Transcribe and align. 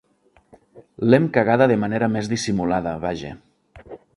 L'hem 1.13 1.27
cagada 1.35 1.67
de 1.73 1.77
manera 1.83 2.09
més 2.17 2.31
dissimulada, 2.35 2.95
vaja. 3.05 3.35